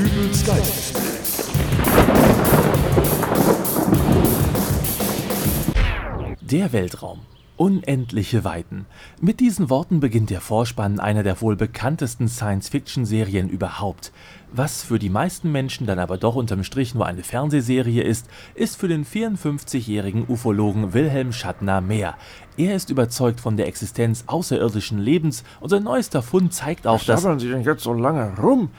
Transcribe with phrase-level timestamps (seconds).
[0.00, 1.50] Dübels Geistesblitz.
[6.40, 7.18] Der Weltraum.
[7.58, 8.86] Unendliche Weiten.
[9.20, 14.12] Mit diesen Worten beginnt der Vorspann einer der wohl bekanntesten Science-Fiction-Serien überhaupt.
[14.50, 18.76] Was für die meisten Menschen dann aber doch unterm Strich nur eine Fernsehserie ist, ist
[18.76, 22.16] für den 54-jährigen Ufologen Wilhelm Schattner mehr.
[22.56, 27.04] Er ist überzeugt von der Existenz außerirdischen Lebens und sein neuester Fund zeigt auch, Was
[27.04, 27.22] dass...
[27.22, 28.70] sabbern Sie denn jetzt so lange rum?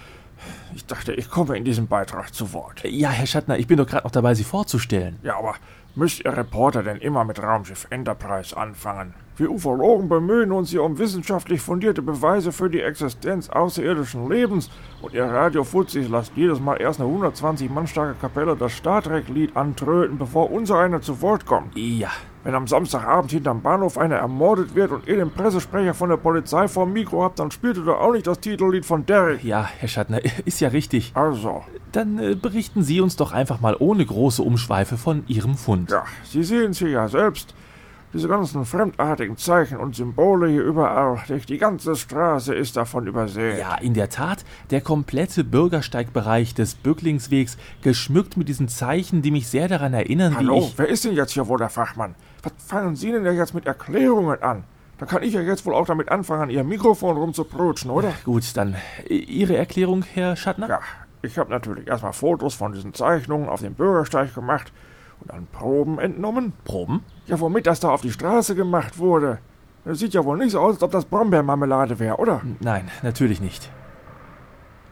[0.74, 2.84] Ich dachte, ich komme in diesem Beitrag zu Wort.
[2.84, 5.20] Ja, Herr Schattner, ich bin doch gerade noch dabei, Sie vorzustellen.
[5.24, 5.56] Ja, aber
[5.96, 9.14] müsst ihr Reporter denn immer mit Raumschiff Enterprise anfangen?
[9.38, 14.70] Wir Ufologen bemühen uns hier um wissenschaftlich fundierte Beweise für die Existenz außerirdischen Lebens
[15.02, 19.02] und ihr Radio Fuzis lasst jedes Mal erst eine 120 Mann starke Kapelle das Star
[19.02, 21.76] Trek-Lied antröten, bevor unser einer zu Wort kommt.
[21.76, 22.12] Ja,
[22.44, 26.68] Wenn am Samstagabend hinterm Bahnhof einer ermordet wird und ihr den Pressesprecher von der Polizei
[26.68, 29.44] vorm Mikro habt, dann spielt ihr doch auch nicht das Titellied von Derek.
[29.44, 31.12] ja, Herr Schattner, ist ja richtig.
[31.14, 35.92] Also, Dann äh, berichten Sie uns doch einfach mal ohne große Umschweife von Ihrem Fund.
[35.92, 37.54] Ja, Sie sehen es hier ja selbst.
[38.14, 41.22] Diese ganzen fremdartigen Zeichen und Symbole hier überall.
[41.48, 43.58] Die ganze Straße ist davon übersät.
[43.58, 49.48] Ja, in der Tat, der komplette Bürgersteigbereich des Bücklingswegs geschmückt mit diesen Zeichen, die mich
[49.48, 50.78] sehr daran erinnern, wie Hallo, ich...
[50.78, 52.16] wer ist denn jetzt hier wohl der Fachmann?
[52.44, 54.66] Was fangen Sie denn da jetzt mit Erklärungen an?
[54.98, 58.12] Da kann ich ja jetzt wohl auch damit anfangen, an Ihrem Mikrofon rumzuprutschen, oder?
[58.26, 58.76] Gut, dann
[59.08, 60.68] äh, Ihre Erklärung, Herr Schattner?
[60.68, 60.80] Ja,
[61.22, 64.74] ich habe natürlich erstmal Fotos von diesen Zeichnungen auf dem Bürgersteig gemacht
[65.22, 66.54] und dann Proben entnommen.
[66.66, 67.04] Proben?
[67.28, 69.40] Ja, womit das da auf die Straße gemacht wurde.
[69.86, 72.42] Das sieht ja wohl nicht so aus, als ob das Brombeermarmelade wäre, oder?
[72.60, 73.72] Nein, natürlich nicht.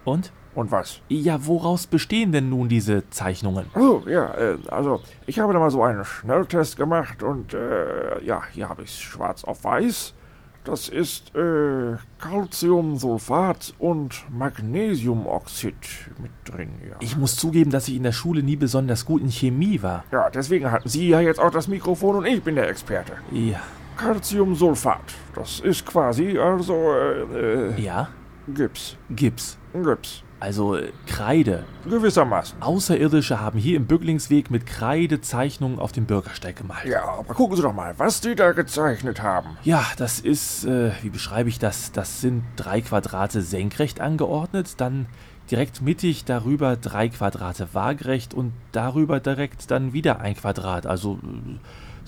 [0.06, 0.32] Und?
[0.56, 1.02] Und was?
[1.10, 3.68] Ja, woraus bestehen denn nun diese Zeichnungen?
[3.76, 8.42] Oh, ja, äh, also ich habe da mal so einen Schnelltest gemacht und äh, ja,
[8.52, 10.16] hier habe ich schwarz auf weiß.
[10.64, 15.74] Das ist äh, Calciumsulfat und Magnesiumoxid
[16.22, 16.96] mit drin, ja.
[17.00, 20.04] Ich muss zugeben, dass ich in der Schule nie besonders gut in Chemie war.
[20.12, 23.14] Ja, deswegen hatten Sie ja jetzt auch das Mikrofon und ich bin der Experte.
[23.32, 23.62] Ja.
[23.98, 25.02] Calciumsulfat,
[25.36, 28.10] das ist quasi also äh, äh, Ja?
[28.48, 28.96] Gips.
[29.10, 29.58] Gips.
[29.74, 30.24] Gips.
[30.40, 31.66] Also äh, Kreide.
[31.86, 32.62] Gewissermaßen.
[32.62, 36.86] Außerirdische haben hier im Bücklingsweg mit Kreide Zeichnungen auf dem Bürgersteig gemalt.
[36.86, 39.58] Ja, aber gucken Sie doch mal, was die da gezeichnet haben.
[39.64, 41.92] Ja, das ist, äh, wie beschreibe ich das?
[41.92, 45.08] Das sind drei Quadrate senkrecht angeordnet, dann
[45.52, 50.86] direkt mittig darüber drei Quadrate waagerecht und darüber direkt dann wieder ein Quadrat.
[50.86, 51.58] Also äh,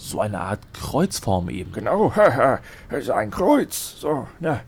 [0.10, 1.72] so eine Art Kreuzform eben.
[1.74, 3.96] Genau, haha, ist ein Kreuz.
[4.00, 4.62] So, na?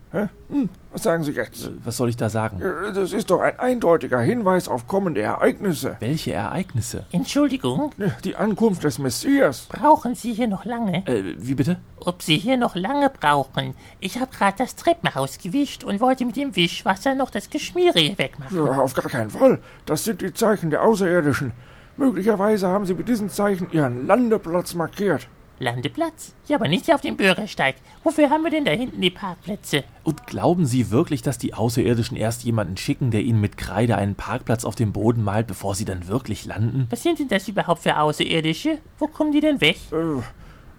[0.48, 1.70] Hm, was sagen Sie jetzt?
[1.84, 2.60] Was soll ich da sagen?
[2.62, 5.96] Äh, Das ist doch ein eindeutiger Hinweis auf kommende Ereignisse.
[6.00, 7.04] Welche Ereignisse?
[7.10, 7.90] Entschuldigung,
[8.22, 9.66] Die Ankunft des Messias.
[9.68, 11.06] brauchen Sie hier noch lange?
[11.06, 11.78] Äh, wie bitte?
[12.00, 13.74] Ob Sie hier noch lange brauchen?
[14.00, 18.18] Ich habe gerade das Treppenhaus gewischt und wollte mit dem Wischwasser noch das Geschmiere hier
[18.18, 18.56] wegmachen.
[18.66, 19.58] Ja, auf gar keinen Fall.
[19.86, 21.52] Das sind die Zeichen der Außerirdischen.
[21.96, 25.28] Möglicherweise haben Sie mit diesen Zeichen Ihren Landeplatz markiert.
[25.60, 26.34] Landeplatz?
[26.48, 27.76] Ja, aber nicht hier auf dem Bürgersteig.
[28.02, 29.84] Wofür haben wir denn da hinten die Parkplätze?
[30.02, 34.16] Und glauben Sie wirklich, dass die Außerirdischen erst jemanden schicken, der ihnen mit Kreide einen
[34.16, 36.88] Parkplatz auf dem Boden malt, bevor sie dann wirklich landen?
[36.90, 38.78] Was sind denn das überhaupt für Außerirdische?
[38.98, 39.76] Wo kommen die denn weg?
[39.92, 40.22] Äh,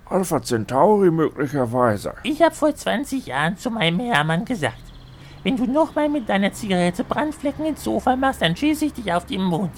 [0.08, 2.14] Alpha Centauri möglicherweise.
[2.24, 4.84] Ich habe vor 20 Jahren zu meinem Hermann gesagt,
[5.44, 9.26] wenn du nochmal mit deiner Zigarette Brandflecken ins Sofa machst, dann schieße ich dich auf
[9.26, 9.72] den Mond.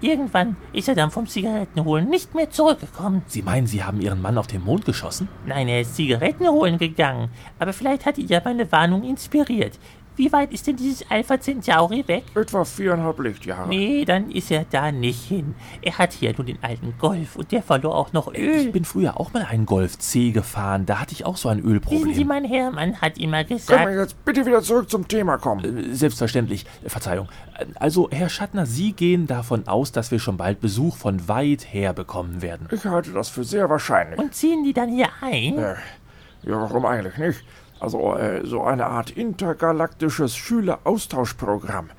[0.00, 3.22] Irgendwann ist er dann vom Zigarettenholen nicht mehr zurückgekommen.
[3.26, 5.28] Sie meinen, Sie haben Ihren Mann auf den Mond geschossen?
[5.44, 7.30] Nein, er ist Zigaretten holen gegangen.
[7.58, 9.76] Aber vielleicht hat ihn ja meine Warnung inspiriert.
[10.18, 12.24] Wie weit ist denn dieses Alpha Centauri weg?
[12.34, 13.68] Etwa viereinhalb Lichtjahre.
[13.68, 15.54] Nee, dann ist er da nicht hin.
[15.80, 18.72] Er hat hier nur den alten Golf und der verlor auch noch Ich Öl.
[18.72, 20.86] bin früher auch mal einen Golf C gefahren.
[20.86, 22.26] Da hatte ich auch so ein Wissen Sie, Ölproblem.
[22.26, 25.64] mein Hermann hat immer Können wir gesagt, jetzt bitte wieder zurück zum Thema kommen?
[25.92, 26.66] Äh, Selbstverständlich.
[26.84, 27.28] Verzeihung.
[27.76, 31.92] Also, Herr Schattner, Sie gehen davon aus, dass wir schon bald Besuch von weit her
[31.92, 32.66] bekommen werden.
[32.72, 34.18] Ich halte das für sehr wahrscheinlich.
[34.18, 35.58] und ziehen die dann hier ein?
[35.58, 35.74] Äh,
[36.48, 37.44] ja, warum eigentlich nicht?
[37.78, 41.90] Also, äh, so eine Art intergalaktisches Schüleraustauschprogramm.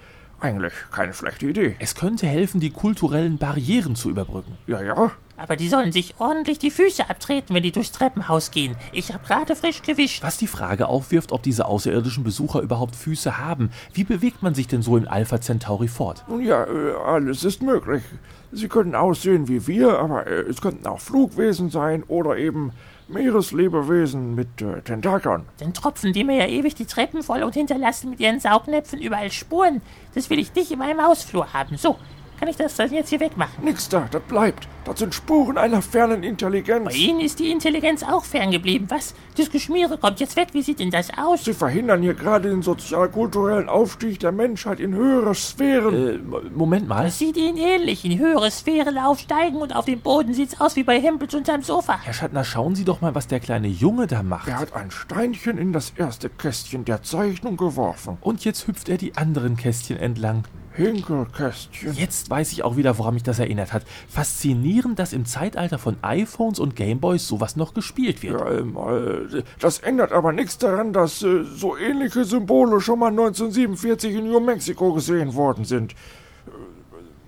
[0.42, 1.76] Eigentlich keine schlechte Idee.
[1.80, 4.58] Es könnte helfen, die kulturellen Barrieren zu überbrücken.
[4.68, 5.12] Ja, ja.
[5.40, 8.76] Aber die sollen sich ordentlich die Füße abtreten, wenn die durchs Treppenhaus gehen.
[8.92, 10.22] Ich habe gerade frisch gewischt.
[10.22, 13.72] Was die Frage aufwirft, ob diese außerirdischen Besucher überhaupt Füße haben.
[13.94, 16.24] Wie bewegt man sich denn so in Alpha Centauri fort?
[16.28, 18.04] Nun ja, äh, alles ist möglich.
[18.52, 22.72] Sie können aussehen wie wir, aber äh, es könnten auch Flugwesen sein oder eben
[23.08, 25.46] Meereslebewesen mit äh, Tentakeln.
[25.60, 29.32] Dann tropfen die mir ja ewig die Treppen voll und hinterlassen mit ihren Saugnäpfen überall
[29.32, 29.82] Spuren.
[30.14, 31.78] Das will ich nicht in meinem Hausflur haben.
[31.78, 31.98] So,
[32.40, 33.64] kann ich das dann jetzt hier wegmachen?
[33.64, 34.68] Nix da, das bleibt.
[34.86, 36.86] Das sind Spuren einer fernen Intelligenz.
[36.86, 38.90] Bei Ihnen ist die Intelligenz auch ferngeblieben.
[38.90, 39.14] Was?
[39.38, 40.48] Das Geschmiere kommt jetzt weg.
[40.54, 41.44] Wie sieht denn das aus?
[41.44, 45.94] Sie verhindern hier gerade den sozial-kulturellen Aufstieg der Menschheit in höhere Sphären.
[45.94, 47.04] Äh, Moment mal.
[47.04, 48.06] Das sieht Ihnen ähnlich.
[48.06, 52.00] In höhere Sphären aufsteigen und auf dem Boden sieht's aus wie bei Hempels unterm Sofa.
[52.02, 54.48] Herr Schattner, schauen Sie doch mal, was der kleine Junge da macht.
[54.48, 58.18] er hat ein Steinchen in das erste Kästchen der Zeichnung geworfen.
[58.22, 60.46] Und jetzt hüpft er die anderen Kästchen entlang.
[60.80, 61.94] Hinkelkästchen.
[61.94, 63.84] Jetzt weiß ich auch wieder, woran mich das erinnert hat.
[64.08, 68.40] Faszinierend, dass im Zeitalter von iPhones und Gameboys sowas noch gespielt wird.
[68.40, 74.28] Ja, das ändert aber nichts daran, dass äh, so ähnliche Symbole schon mal 1947 in
[74.30, 75.96] New Mexico gesehen worden sind.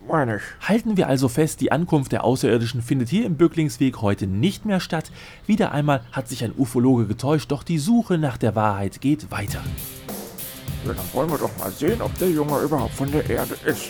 [0.08, 0.68] Meine ich.
[0.68, 4.80] Halten wir also fest, die Ankunft der Außerirdischen findet hier im Bücklingsweg heute nicht mehr
[4.80, 5.12] statt.
[5.46, 9.62] Wieder einmal hat sich ein Ufologe getäuscht, doch die Suche nach der Wahrheit geht weiter.
[10.86, 13.90] Ja, dann wollen wir doch mal sehen, ob der Junge überhaupt von der Erde ist.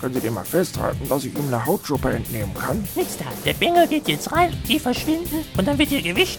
[0.00, 2.86] Können Sie den mal festhalten, dass ich ihm eine Hautschuppe entnehmen kann?
[2.94, 3.24] Nichts da.
[3.44, 6.38] Der Bengel geht jetzt rein, die verschwinden und dann wird hier gewischt